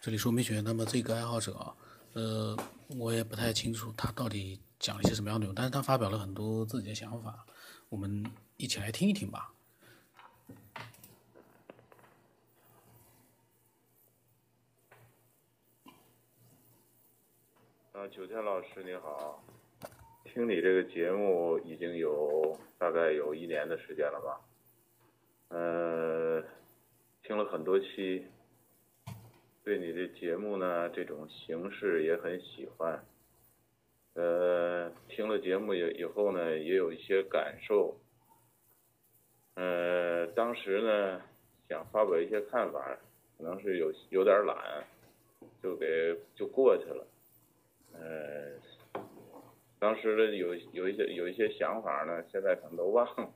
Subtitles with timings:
[0.00, 1.52] 这里说明学，那么这个爱好者，
[2.14, 2.56] 呃，
[2.98, 7.44] 我也不太清楚他到底讲了一些什么样的内容，但是他发表了很多自己的想法，
[7.90, 8.24] 我们
[8.56, 9.52] 一起来听一听吧。
[17.92, 19.44] 啊，九天老师你好，
[20.24, 24.40] 听你这个节目已经有大概有一年的时间了吧？
[25.48, 26.42] 呃，
[27.22, 28.26] 听了很多期。
[29.70, 33.04] 对你的节目呢，这种形式也很喜欢。
[34.14, 37.96] 呃，听了节目以以后呢，也有一些感受。
[39.54, 41.22] 呃，当时呢，
[41.68, 42.98] 想发表一些看法，
[43.38, 44.82] 可能是有有点懒，
[45.62, 47.06] 就给就过去了。
[47.92, 49.00] 呃，
[49.78, 53.32] 当时的有有一些有一些想法呢，现在可能都忘了。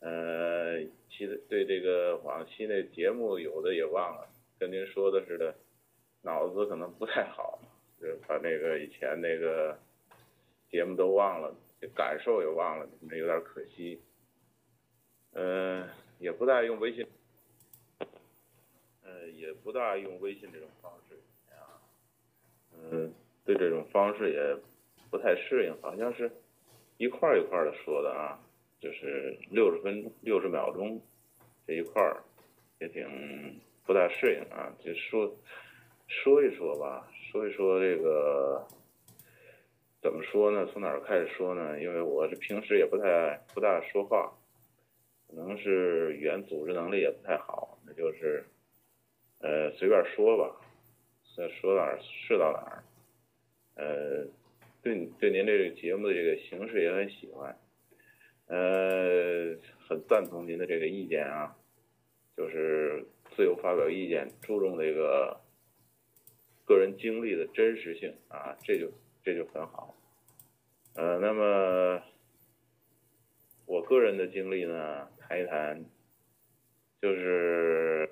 [0.00, 0.78] 呃，
[1.08, 4.28] 其实对这个往期的节目有的也忘了。
[4.62, 5.52] 跟您说的似的，
[6.22, 7.58] 脑子可能不太好，
[8.00, 9.76] 就把那个以前那个
[10.70, 11.52] 节目都忘了，
[11.96, 14.00] 感受也忘了，那有点可惜。
[15.32, 15.84] 嗯，
[16.20, 17.04] 也不大用微信，
[19.02, 21.16] 嗯，也不大用微信这种方式
[21.50, 21.82] 啊。
[22.72, 23.12] 嗯，
[23.44, 24.56] 对这种方式也
[25.10, 26.30] 不太适应，好像是
[26.98, 28.38] 一块一块的说的啊，
[28.78, 31.02] 就是六十分六十秒钟
[31.66, 32.22] 这一块儿
[32.78, 33.60] 也挺。
[33.84, 35.36] 不大适应啊，就说
[36.06, 38.66] 说一说吧，说一说这个
[40.00, 40.66] 怎么说呢？
[40.72, 41.80] 从哪儿开始说呢？
[41.80, 44.32] 因为我是平时也不太不大说话，
[45.28, 48.44] 可能是语言组织能力也不太好，那就是
[49.40, 50.56] 呃随便说吧，
[51.34, 52.84] 说说哪儿是到哪儿。
[53.74, 54.26] 呃，
[54.82, 57.58] 对对您这个节目的这个形式也很喜欢，
[58.46, 59.56] 呃，
[59.88, 61.56] 很赞同您的这个意见啊，
[62.36, 62.81] 就是。
[63.36, 65.40] 自由发表意见，注重这个
[66.64, 68.90] 个人经历的真实性啊，这就
[69.24, 69.94] 这就很好。
[70.94, 72.02] 呃，那么
[73.66, 75.84] 我个人的经历呢，谈一谈，
[77.00, 78.10] 就是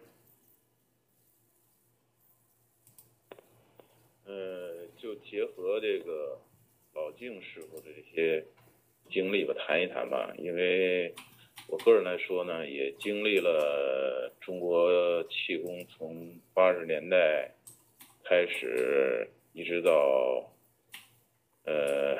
[4.25, 6.39] 呃，就结合这个
[6.95, 8.45] 老静师傅的这些
[9.11, 11.15] 经历吧，谈一谈吧，因为。
[11.69, 17.53] 我个人来说呢，也经历了中国气功从八十年代
[18.25, 20.53] 开始，一直到
[21.65, 22.17] 呃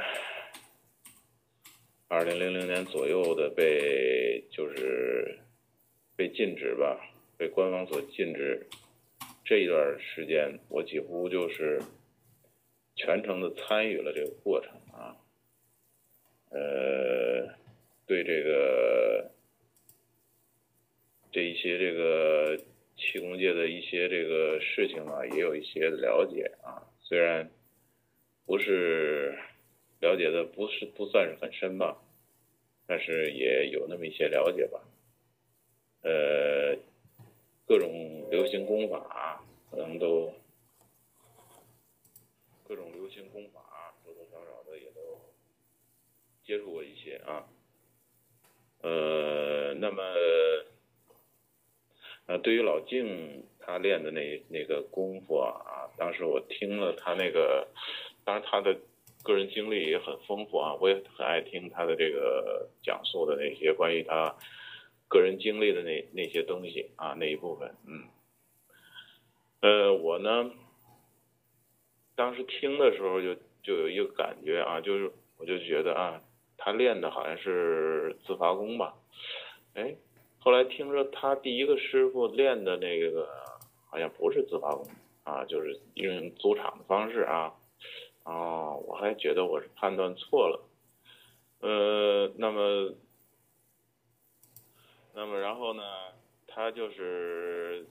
[2.09, 5.39] 二零零零年左右的被就是
[6.17, 7.01] 被禁止吧，
[7.37, 8.67] 被官方所禁止
[9.45, 11.81] 这一段时间，我几乎就是
[12.95, 15.17] 全程的参与了这个过程啊，
[16.51, 16.61] 呃，
[18.11, 19.31] 对这个。
[21.33, 22.59] 这一些这个
[22.97, 27.49] 气功界的一些这个事情啊，也有一些了解啊，虽然
[28.45, 29.39] 不是
[30.01, 32.03] 了解的不是不算是很深吧，
[32.89, 34.83] 但是也有那么一些了解吧。
[36.03, 36.75] 呃，
[37.65, 40.35] 各种流行功法可能都，
[42.65, 45.01] 各种流行功法多多少少的也都
[46.43, 47.47] 接触过一些啊。
[48.83, 50.03] 呃，那么。
[52.27, 57.67] 啊，对于老静他练的那那个功夫啊，当时我听了他那个，
[58.25, 58.79] 当然他的
[59.25, 64.33] 个人经历也很丰富啊，我也很爱听他的这个讲述的那些关于他
[65.09, 68.05] 个人经历的那那些东西啊那一部分，嗯，
[69.63, 70.53] 呃，我呢，
[72.15, 76.23] 当时听的时候就就有一个感觉啊，就是我就觉得啊，
[76.61, 78.95] 他练的好像是自发功吧，
[79.75, 79.97] 哎。
[80.43, 83.29] 后来听说他第一个师傅练的那个
[83.91, 84.87] 好像不是自发功
[85.23, 87.53] 啊，就是用租场的方式啊。
[88.25, 90.67] 哦，我还觉得我是判断错了。
[91.61, 92.95] 呃，那么，
[95.13, 95.83] 那么然后呢，
[96.47, 97.85] 他就是，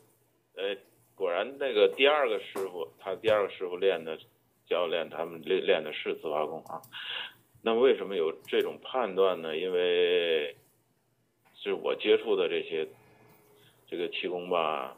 [0.55, 0.75] 呃，
[1.13, 4.17] 果然那个第二个师傅，他第二个师傅练的
[4.65, 6.81] 教练他们练练的是自发功啊。
[7.61, 9.57] 那为什么有这种判断呢？
[9.57, 10.55] 因为。
[11.61, 12.87] 就是我接触的这些，
[13.85, 14.95] 这个气功吧，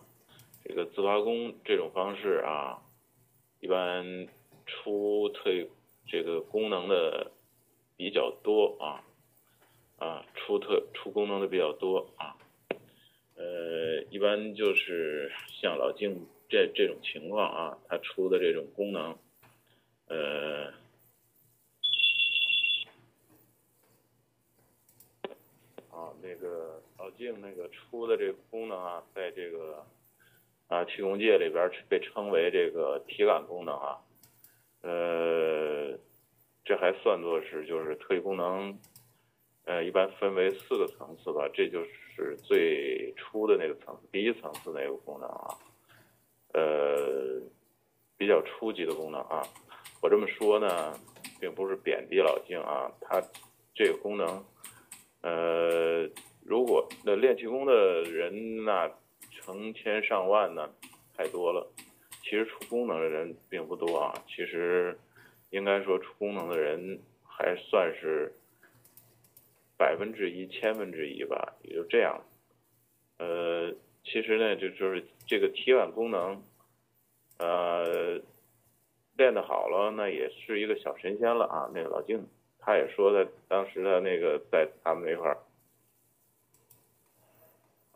[0.64, 2.80] 这个自发功这种方式啊，
[3.62, 4.28] 一般
[4.68, 5.50] 出特
[6.06, 7.32] 这个功能的
[7.98, 9.04] 比较多啊，
[9.98, 12.38] 啊出特出功能的比较多啊，
[13.38, 19.18] 呃，一般就是像老静这这种情况啊，他出的这种功能，
[20.10, 20.72] 呃。
[26.24, 29.84] 那个老静那个出的这个功能啊，在这个
[30.68, 33.98] 啊，气功界里边被称为这个体感功能啊，
[34.82, 35.98] 呃，
[36.64, 38.78] 这还算作是就是特异功能，
[39.66, 45.58] 呃，一般分为四个层次吧，这就是最初的那个层次，第一层次那个功能啊，
[46.54, 47.42] 呃，
[48.16, 49.42] 比较初级的功能啊。
[50.04, 50.94] 我这么说呢，
[51.40, 53.20] 并不是贬低老静啊，他
[53.74, 54.46] 这个功能，
[55.22, 56.08] 呃，
[56.52, 58.92] 如果那练气功的人那。
[59.34, 60.70] 成千上万呢，
[61.16, 61.66] 太多了。
[62.22, 64.14] 其实出功能的人并不多啊。
[64.28, 65.00] 其实，
[65.50, 68.32] 应该说出功能的人还算是
[69.78, 72.22] 百分之一、千分之一吧，也就这样。
[73.18, 76.44] 呃，其实呢，就就是这个体感功能，
[77.40, 78.20] 呃，
[79.18, 81.72] 练得好了，那也是一个小神仙了啊。
[81.74, 82.28] 那个老静，
[82.60, 85.38] 他也说的，当时的那个在他们那块儿。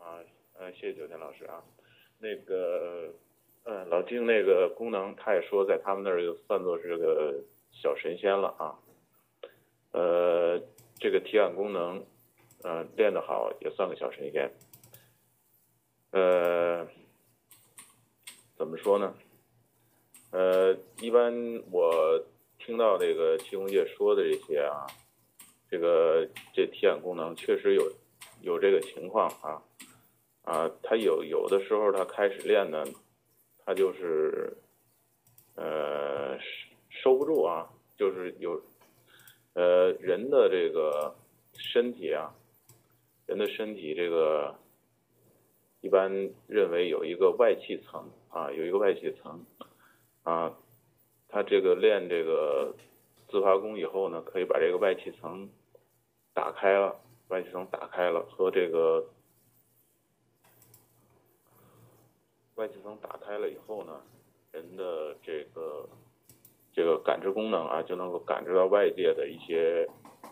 [0.06, 0.22] 啊
[0.56, 1.60] 呃，谢谢九天老师啊，
[2.20, 3.12] 那个，
[3.64, 7.34] 呃，老丁那个功能，他也说在他们那儿就算作是个
[7.72, 8.78] 小神仙了啊。
[9.90, 10.62] 呃，
[10.94, 12.06] 这个体感功能，
[12.62, 14.48] 呃，练得好也算个小神仙。
[16.12, 16.86] 呃，
[18.56, 19.12] 怎么说呢？
[20.30, 21.34] 呃，一般
[21.72, 22.24] 我
[22.58, 24.86] 听到这个气功界说的这些啊，
[25.68, 27.92] 这个这体感功能确实有
[28.40, 29.60] 有这个情况啊。
[30.46, 32.84] 啊，他有有的时候他开始练呢，
[33.64, 34.56] 他就是，
[35.56, 36.38] 呃，
[36.88, 38.62] 收不住啊，就是有，
[39.54, 41.16] 呃，人的这个
[41.52, 42.32] 身体啊，
[43.26, 44.54] 人的身体这个，
[45.80, 49.44] 一般认为有一个外气层啊，有一个外气层，
[50.22, 50.56] 啊，
[51.26, 52.72] 他这个练这个
[53.28, 55.50] 自发功以后呢，可以把这个外气层
[56.32, 57.00] 打开了，
[57.30, 59.04] 外气层打开了和这个。
[62.56, 64.00] 外气层打开了以后呢，
[64.50, 65.86] 人的这个
[66.72, 69.86] 这个感知功能啊，就能够感知到外界的一些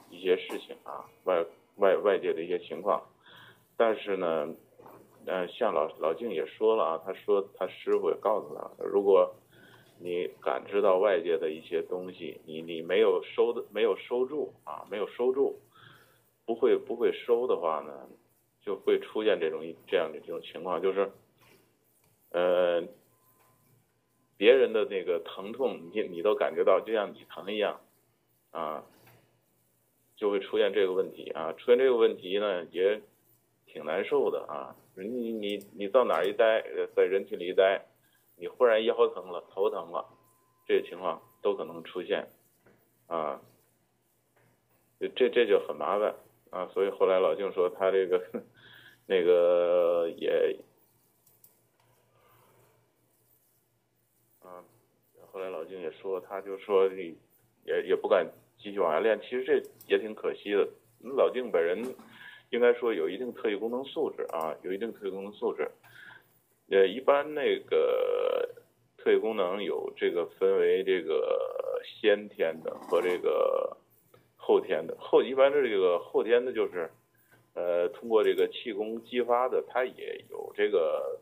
[0.09, 1.45] 一些事情啊，外
[1.77, 3.03] 外外界的一些情况。
[3.77, 4.49] 但是呢，
[5.27, 9.35] 呃，像老老静也说了啊，他说他师傅也告诉他，如果
[9.99, 15.61] 你感知到外界的一些东西，你你没有收的没有收住啊，没有收住，
[16.47, 18.09] 不会不会收的话呢，
[18.63, 21.13] 就会出现这种这样的这种情况，就是。
[22.35, 22.83] 呃，
[24.37, 27.81] 别人的那个疼痛，你你都感觉到，就像你疼一样，
[28.51, 28.85] 啊，
[30.17, 31.53] 就会出现这个问题啊。
[31.53, 33.01] 出现这个问题呢，也
[33.67, 34.75] 挺难受的啊。
[34.97, 36.65] 你你你到哪一待，
[36.97, 37.87] 在人群里一待，
[38.37, 40.05] 你忽然腰疼了、头疼了，
[40.67, 42.29] 这些情况都可能出现，
[43.07, 43.41] 啊，
[44.99, 46.17] 这这就很麻烦
[46.51, 46.69] 啊。
[46.75, 48.21] 所以后来老静说，他这个
[49.07, 50.59] 那个也。
[55.35, 57.13] 后来老静也说，他就说你
[57.67, 58.25] 也也不敢
[58.57, 60.69] 继续往下练，其实这也挺可惜的。
[61.01, 61.83] 老静本人
[62.51, 65.69] 应该说有一定特异功能素质啊，有一定特异功能素质。
[66.71, 68.49] 呃，一般那个
[68.97, 73.77] 特异功能有这个分为这个先天的和这个
[74.37, 74.97] 后天的。
[75.01, 76.89] 后一般的这个后天的，就是
[77.55, 81.19] 呃通过这个气功激发的，它也有这个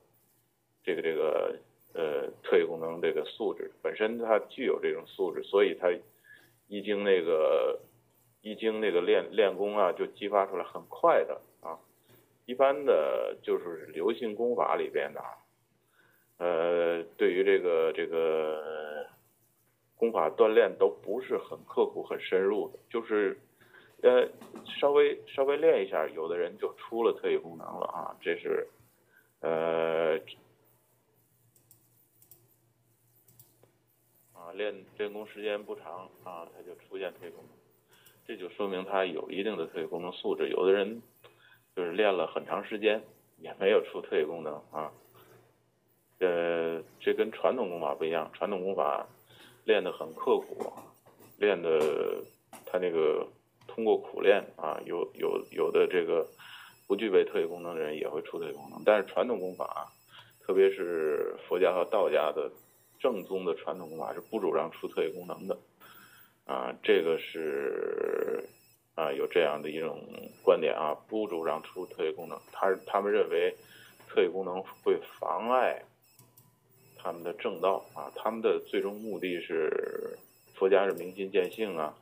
[0.85, 1.57] 这个这个。
[1.95, 5.93] 呃，特异功能这个素质本身它具有这种素质，所以它
[6.67, 7.79] 一经那个
[8.41, 11.79] 一经那个练练功啊，就激发出来很快的啊。
[12.47, 15.23] 一般的就是流行功法里边的，
[16.39, 19.07] 呃，对于这个这个
[19.97, 23.39] 功法锻炼都不是很刻苦、很深入的，就是
[24.03, 24.27] 呃
[24.81, 28.17] 稍微稍微练一下，有的人就出了特异功能了啊。
[28.19, 28.67] 这是
[29.41, 30.19] 呃。
[34.53, 37.45] 练练功时间不长啊，他就出现特异功，
[38.27, 40.49] 这就说明他有一定的特异功能素质。
[40.49, 41.03] 有的人
[41.75, 43.03] 就是练了很长时间
[43.39, 44.93] 也没有出特异功能啊。
[46.21, 49.07] 呃，这跟传统功法不一样，传统功法
[49.65, 50.73] 练得很刻苦，
[51.39, 52.23] 练的
[52.65, 53.27] 他那个
[53.67, 56.27] 通过苦练啊，有有有的这个
[56.87, 59.89] 不具备特异功能的人也会出特异功能，但是传统功法，
[60.41, 62.51] 特别是佛家和道家的。
[63.03, 65.59] 正宗的传统功法是不主张出特异功能的，
[66.47, 68.49] 啊，这个是
[68.95, 70.01] 啊有这样的一种
[70.45, 73.53] 观点啊，不主张出特异功能，他他们认为
[74.09, 75.83] 特异功能会妨碍
[76.97, 80.17] 他们的正道啊，他们的最终目的是
[80.55, 81.93] 佛家是明心见性啊，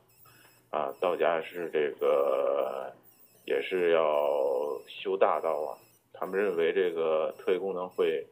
[0.69, 2.92] 啊，道家是这个
[3.47, 5.78] 也是要修大道啊，
[6.12, 8.26] 他们认为这个特异功能会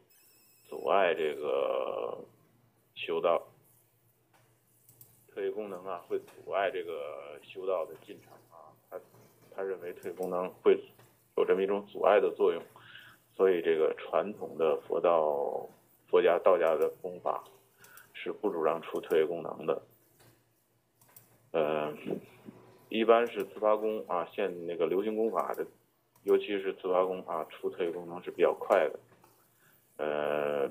[0.68, 2.18] 阻碍这个
[2.98, 3.40] 修道，
[5.28, 8.74] 特异功能啊会阻碍这个修道的进程啊。
[8.90, 9.00] 他
[9.54, 10.82] 他认为特异功能会
[11.36, 12.60] 有这么一种阻碍的作用，
[13.36, 15.68] 所以这个传统的佛道、
[16.08, 17.44] 佛家、道家的功法
[18.12, 19.80] 是不主张出特异功能的。
[21.52, 21.94] 呃，
[22.88, 25.64] 一般是自发功啊，现那个流行功法的，
[26.24, 28.98] 尤其是自发功啊，出特异功能是比较快的。
[29.98, 30.68] 呃，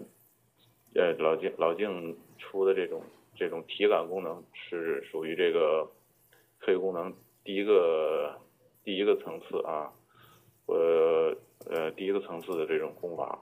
[0.96, 3.03] 呃，老静老静出的这种
[3.36, 5.89] 这种体感功能是属于这个
[6.60, 7.13] 特异功能
[7.44, 8.39] 第一个
[8.84, 9.91] 第一个层次啊，
[10.65, 11.36] 呃
[11.70, 13.39] 呃第一个层次的这种功法，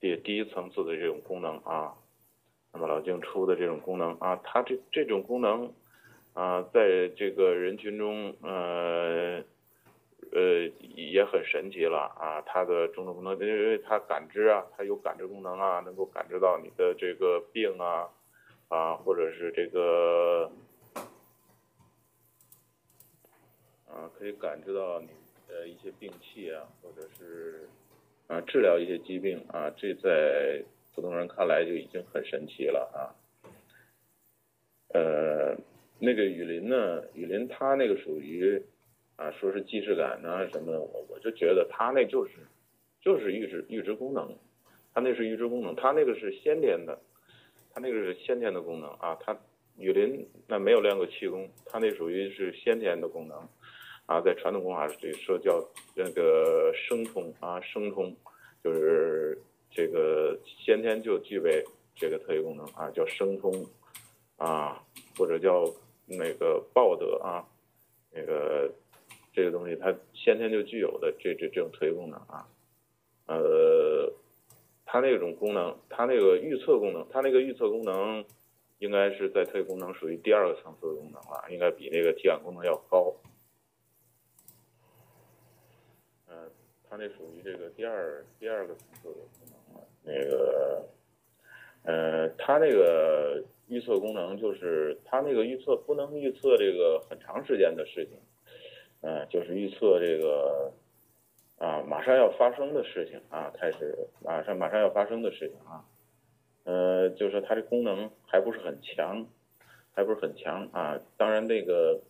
[0.00, 1.94] 第第一层次的这种功能啊，
[2.72, 5.72] 那么老静出的这种功能啊，它这这种功能。
[6.34, 9.42] 啊，在这个人群中，呃，
[10.36, 12.42] 呃，也很神奇了啊！
[12.44, 18.10] 它的种种功能，因为它感知啊，它有感知功能啊，能够感知到你的这个病啊，
[18.68, 20.52] 啊，或者是这个，
[23.88, 25.08] 啊，可以感知到你
[25.48, 27.66] 的一些病气啊，或者是
[28.26, 30.62] 啊，治疗一些疾病啊，这在
[30.94, 33.08] 普通人看来就已经很神奇了啊，
[34.92, 35.56] 呃。
[35.98, 37.02] 那个雨林呢？
[37.14, 38.62] 雨林它那个属于，
[39.16, 42.32] 啊，说是既视感呐什么的，我我就觉得它那就是，
[43.00, 44.36] 就是预知预知功能，
[44.94, 46.98] 它那是预知功能，它那个是先天的，
[47.72, 49.16] 它那个是先天的功能啊。
[49.20, 49.36] 它
[49.78, 53.48] 雨林那没有练过气功，它那属于是先天的功能，
[54.06, 55.62] 啊，在传统功法里说叫
[55.94, 58.14] 那个生通啊，生通，
[58.62, 59.38] 就是
[59.70, 63.52] 这个先天就具备这个特异功能啊，叫生通，
[64.36, 64.82] 啊，
[65.16, 65.64] 或者叫。
[66.08, 67.44] 那个报德啊，
[68.12, 68.72] 那个
[69.36, 72.48] 这个东西它先天就具有的这这这种特异功能啊，
[73.26, 74.10] 呃，
[74.86, 78.24] 它那种功能，它那个预测功能，它那个预测功能
[78.78, 83.14] 应该是在特异功能属于第二个层次的功能了，应该比那个体感功能要高。
[86.28, 86.50] 嗯，
[86.88, 89.86] 它那属于这个第二第二个层次的功能了。
[90.02, 90.88] 那个，
[91.84, 93.44] 呃，它那个。
[93.68, 98.16] 预测功能就是它那个预测不能预测这个很长时间的事情，
[99.06, 100.72] 嗯，就是预测这个
[101.58, 105.84] 啊马上要发生的事情啊，开始马上马上要发生的事情啊，
[106.64, 109.24] 呃，就是它这功能还不是很强，
[109.94, 111.00] 还不是很强啊。
[111.16, 112.00] 当然那个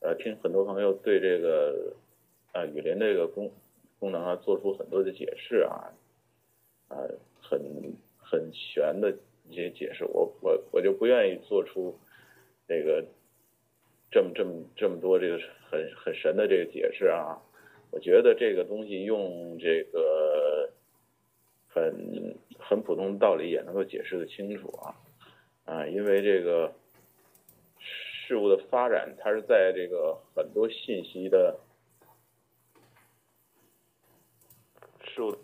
[0.00, 1.94] 呃，听很多朋友对这个
[2.52, 3.52] 啊雨林这个功
[4.00, 5.94] 功能啊做出很多的解释啊，
[6.88, 6.98] 啊，
[7.40, 7.60] 很
[8.18, 9.14] 很玄的。
[9.48, 11.98] 一些解释，我我我就不愿意做出
[12.68, 13.04] 这个
[14.08, 15.40] 这么这么这么多这个
[15.70, 17.38] 很很神的这个解释啊！
[17.92, 20.68] 我觉得这个东西用这个
[21.68, 24.94] 很很普通的道理也能够解释的清楚啊
[25.64, 25.86] 啊！
[25.86, 26.72] 因为这个
[27.78, 31.58] 事物的发展，它是在这个很多信息的
[35.04, 35.36] 事物。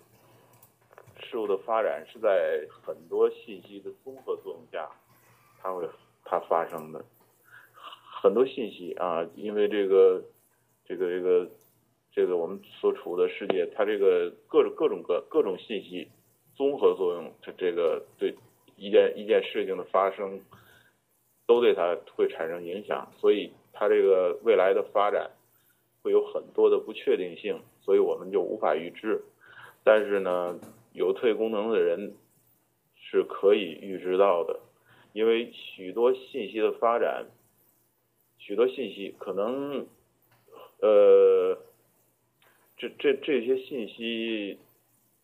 [1.28, 4.88] 事物的发展是在很多信息的综合作用下，
[5.60, 5.84] 它会
[6.24, 7.04] 它发生的
[8.22, 10.22] 很多信息啊，因为这个
[10.84, 11.50] 这个这个
[12.12, 16.08] 这个我们所处的世界，它这个各种各种各各种信息
[16.54, 18.34] 综合作用，它这个对
[18.76, 20.40] 一件一件事情的发生
[21.46, 25.30] 都对它会产生影响，所以它这个未来的发展
[26.02, 29.22] 会有很多的不确定性，所以我们就无法预知。
[29.84, 30.58] 但是呢。
[30.96, 32.14] 有特异功能的人
[32.94, 34.58] 是可以预知到的，
[35.12, 37.26] 因为许多信息的发展，
[38.38, 39.86] 许多信息可能，
[40.80, 41.58] 呃，
[42.76, 44.58] 这这这些信息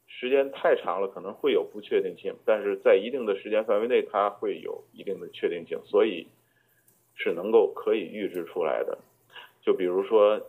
[0.07, 6.27] 时间太长了，可能会有不确定性，但是在一定的时间范围内，它会有一定的确定性，所以
[7.15, 8.99] 是能够可以预知出来的。
[9.61, 10.41] 就比如说，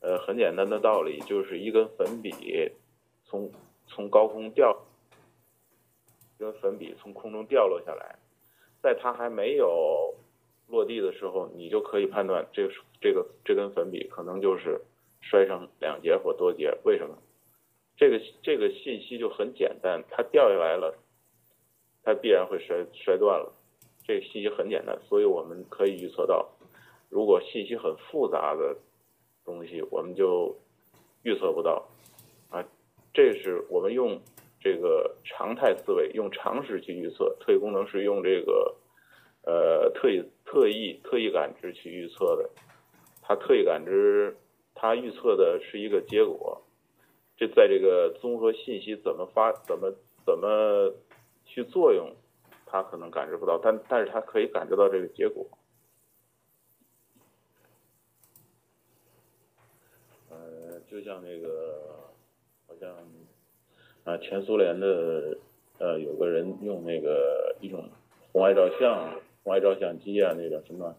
[0.00, 2.32] 呃，很简单的道理，就是一根粉笔
[3.24, 3.50] 从。
[3.92, 4.84] 从高空掉，
[6.36, 8.14] 一根粉笔从空中掉落下来，
[8.80, 10.14] 在它还没有
[10.70, 14.80] 落地的时候，你就可以判断这个这个这根粉笔可能就是
[15.20, 16.78] 摔成两截或多节。
[16.84, 17.18] 为什么？
[17.96, 20.96] 这个这个信息就很简单，它掉下来了，
[22.02, 23.52] 它必然会摔摔断了。
[24.06, 26.48] 这个信息很简单，所以我们可以预测到，
[27.10, 28.74] 如果信息很复杂的
[29.44, 30.56] 东西，我们就
[31.24, 31.86] 预测不到。
[32.48, 32.64] 啊
[33.12, 34.18] 这是我们用
[34.60, 37.36] 这个常态思维，用常识去预测。
[37.40, 38.74] 特异功能是用这个
[39.42, 42.50] 呃特意特意特意感知去预测的。
[43.22, 44.36] 他特意感知，
[44.74, 46.62] 他预测的是一个结果。
[47.36, 49.94] 这在这个综合信息怎么发、怎么
[50.26, 50.92] 怎么
[51.46, 52.14] 去作用，
[52.66, 55.46] 他可能感知不到，但但是他可以感知到这个结果。
[60.28, 62.10] 呃，就像那个，
[62.66, 62.94] 好像
[64.04, 65.38] 啊，前苏联的
[65.78, 67.88] 呃，有个人用那个一种
[68.32, 70.94] 红外照相、外照相机啊，那个什么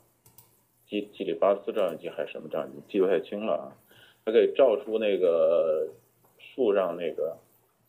[0.88, 3.78] 基基里巴斯照相机还是什么照相机，记不太清了啊。
[4.26, 5.88] 它可以照出那个
[6.38, 7.38] 树上那个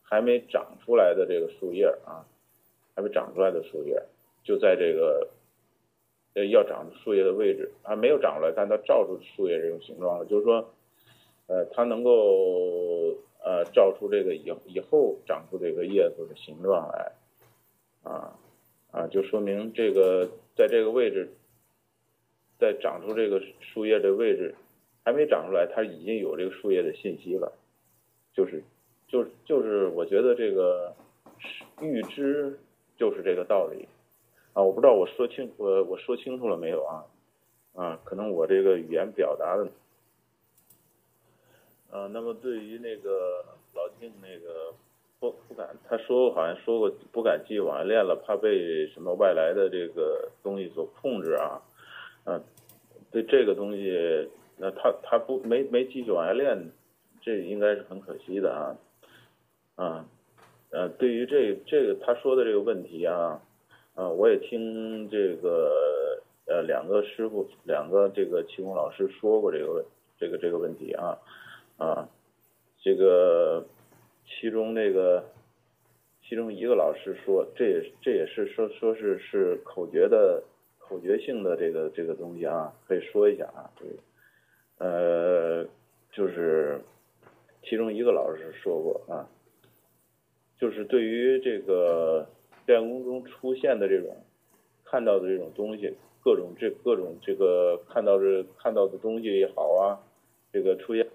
[0.02, 2.24] 还没长出来的这个树叶啊，
[2.94, 4.02] 还没长出来的树叶，
[4.42, 5.28] 就在这个
[6.34, 10.72] 呃要长树叶的位置，还没有长出来，但它照出树叶这种形状了，就是说。
[11.48, 17.12] 呃，它能够呃照出这个以以后长出这个叶子的形状来，
[18.04, 18.38] 啊
[18.92, 21.28] 啊，就说明这个在这个位置，
[22.58, 24.54] 在长出这个树叶的位置
[25.04, 27.50] 还没长出来，它已经有这个树叶的信息了，
[28.32, 28.62] 就是
[29.08, 30.94] 就是就是我觉得这个
[31.80, 32.56] 预知
[32.96, 33.88] 就是这个道理
[34.52, 37.04] 啊，我不知道我说清我我说清楚了没有啊
[37.74, 39.68] 啊，可能我这个语言表达的。
[41.90, 43.44] 啊，那么对于那个
[43.74, 44.72] 老静那个
[45.22, 51.62] 不不敢，他说好像说过不敢继续往下练了，怕被什么外来的这个东西所控制啊，
[52.24, 52.42] 嗯，
[53.12, 56.72] 对这个东西，那他他不没没继续往下练，
[57.20, 58.76] 这应该是很可惜的啊，
[59.76, 60.04] 啊，
[60.70, 63.40] 呃，对于这这个他说的这个问题啊，
[63.94, 69.84] 啊，我也听这个呃两个师傅两个这个气功老师说过这个问
[70.18, 71.16] 这个这个问题啊。
[71.78, 72.08] 啊，
[72.80, 73.64] 这个
[74.26, 75.24] 其中那个
[76.22, 80.42] 其中一个老师说，这也这也是说说是是口诀的
[80.78, 83.92] 口诀性的这个这个东西啊，可以说一下啊，这个
[84.78, 85.66] 呃，
[86.12, 86.80] 就是
[87.62, 89.28] 其中一个老师说过啊，
[90.58, 92.26] 就是对于这个
[92.66, 94.16] 练功中出现的这种
[94.84, 100.00] 看到的这种东西，各种这各种这个看到这看到的东西也好啊，
[100.52, 101.06] 这个出现。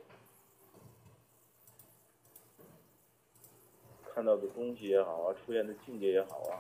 [4.18, 6.58] 看到的东西也好啊，出现的境界也好啊，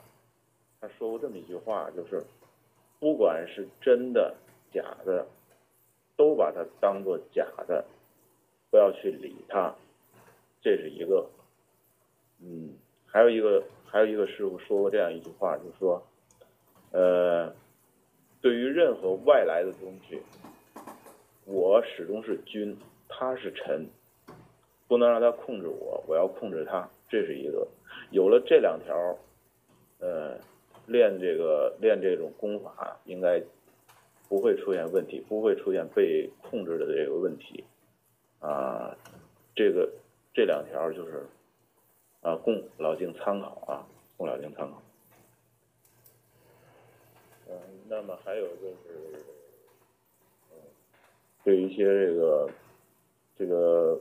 [0.79, 2.23] 他说过这么一句话，就是
[2.99, 4.35] 不管是真的
[4.71, 5.25] 假的，
[6.15, 7.83] 都把它当做假的，
[8.69, 9.73] 不要去理它。
[10.61, 11.27] 这是一个，
[12.39, 12.75] 嗯，
[13.07, 16.03] 还有一个，还有一个师傅说过这样一句话，就是说，
[16.91, 17.51] 呃，
[18.39, 20.21] 对于任何外来的东西，
[21.45, 22.77] 我始终是君，
[23.09, 23.87] 他是臣，
[24.87, 26.87] 不能让他控制我，我要控制他。
[27.09, 27.65] 这是一个，
[28.11, 29.17] 有了这两条，
[29.99, 30.37] 呃，
[30.87, 33.41] 练这个练这种功法，应该
[34.27, 37.63] 不会出现问题，不会出现被控制的这个问题，
[38.39, 38.93] 啊，
[39.55, 39.89] 这个
[40.33, 41.25] 这两条就是
[42.21, 44.81] 啊，供老静参考啊，供老静参考。
[47.49, 49.23] 嗯，那么还有就是，
[51.45, 52.49] 对一些这个
[53.37, 53.99] 这个。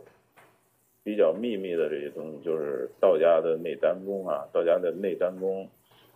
[1.06, 5.68] 比较秘密的这些东西，就是道家的内丹功啊，道家的内丹功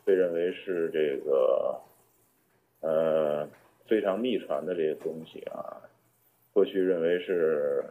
[0.04, 1.80] 被认为是这个
[2.80, 3.48] 呃
[3.86, 5.78] 非常秘传的这些东西啊，
[6.52, 7.84] 过去认为是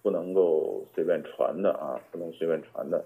[0.00, 3.04] 不能够随便传的啊，不能随便传的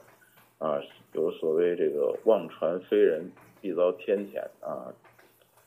[0.59, 0.79] 啊，
[1.15, 4.93] 有所谓这个妄传非人必遭天谴啊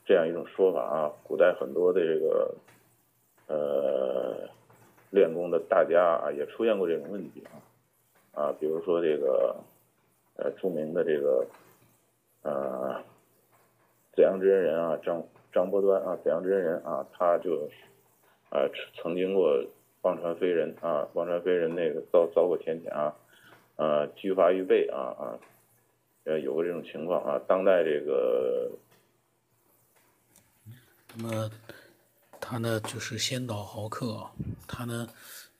[0.05, 2.53] 这样一种说法啊，古代很多的这个
[3.47, 4.49] 呃。
[5.15, 7.55] 练功的大家啊，也出现过这种问题啊，
[8.33, 9.55] 啊，比如说这个，
[10.35, 11.47] 呃，著名的这个，
[12.41, 13.01] 呃，
[14.13, 15.23] 紫阳真人啊，张
[15.53, 17.69] 张伯端啊，紫阳真人啊，他就，
[18.49, 19.63] 啊，曾经过
[20.01, 23.15] 忘传飞人啊，忘传飞人那个遭遭过天谴啊，
[23.77, 25.39] 啊，拘罚于背啊啊，
[26.25, 28.69] 呃，有过这种情况啊，当代这个，
[31.15, 31.49] 那么。
[32.47, 34.29] 他呢，就是先导豪客，
[34.67, 35.07] 他呢，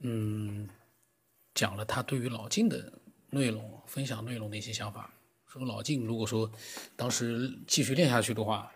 [0.02, 0.70] 嗯，
[1.56, 2.94] 讲了他对于老晋的
[3.32, 5.12] 内容，分享内容的一些想法。
[5.48, 6.52] 说老晋如果说
[6.96, 8.72] 当时继续练下去的话，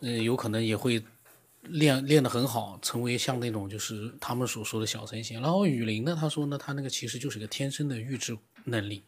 [0.00, 1.02] 嗯，有可能也会
[1.62, 5.42] 练练得很好，成为像那种就是他们所说的小神仙。
[5.42, 9.02] 然后雨林呢，他说呢，他那个其实就是个天生的预知能力。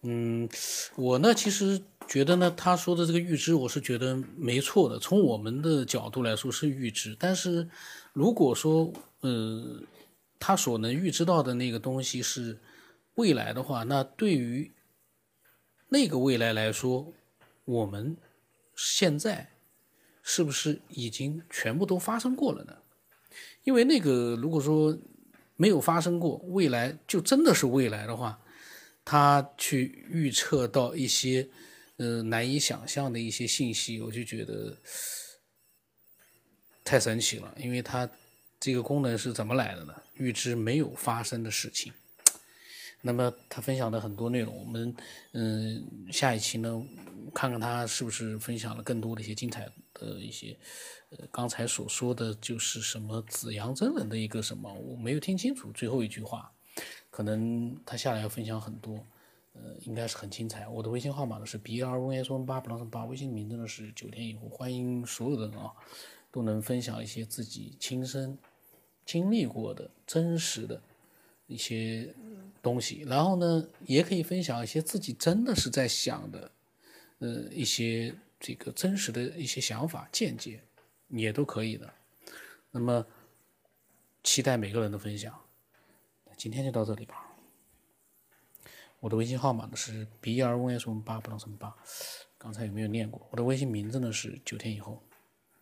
[0.00, 0.48] 嗯，
[0.96, 1.82] 我呢，其实。
[2.08, 2.50] 觉得呢？
[2.56, 4.96] 他说的这个预知，我是觉得没错的。
[4.98, 7.68] 从我们的角度来说是预知，但是
[8.12, 9.82] 如果说，呃，
[10.38, 12.58] 他所能预知到的那个东西是
[13.16, 14.72] 未来的话，那对于
[15.88, 17.12] 那个未来来说，
[17.64, 18.16] 我们
[18.76, 19.50] 现在
[20.22, 22.76] 是不是已经全部都发生过了呢？
[23.64, 24.96] 因为那个如果说
[25.56, 28.38] 没有发生过，未来就真的是未来的话，
[29.04, 31.48] 他去预测到一些。
[31.96, 34.76] 呃难以想象的一些信息，我就觉得
[36.84, 38.08] 太神奇了，因为它
[38.58, 39.94] 这个功能是怎么来的呢？
[40.14, 41.92] 预知没有发生的事情。
[43.02, 44.96] 那么他分享的很多内容，我们
[45.32, 46.82] 嗯下一期呢，
[47.32, 50.58] 看看他是不是分享了更多的一些精彩的一些，
[51.10, 56.50] 呃刚才所说的就是什么紫阳真人的一个什么，我没有听清楚最后一句话，
[57.10, 59.06] 可能他下来要分享很多，
[59.62, 60.66] 呃应该是很精彩。
[60.68, 65.72] 我的微信号码呢是 B R V S O N 八 plus 八，微信名字呢是九天以后，欢迎所有的人啊
[66.30, 68.38] 都能分享一些自己亲身
[69.04, 70.82] 经历过的真实的
[71.46, 72.14] 一些。
[72.62, 76.50] 东西，然后呢，也可以分享一些自己真的是在想的，
[77.20, 80.60] 呃，一些这个真实的一些想法、见解，
[81.10, 81.88] 也都可以的。
[82.72, 83.06] 那么，
[84.24, 85.32] 期待每个人的分享。
[86.36, 87.35] 今天就到这里吧。
[89.06, 91.72] 我的微信号码呢是 B R O S 八不能乘八，
[92.36, 93.24] 刚才有没有念过？
[93.30, 95.00] 我的微信名字呢是九天以后。